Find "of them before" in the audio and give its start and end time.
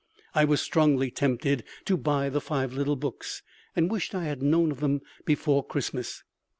4.71-5.63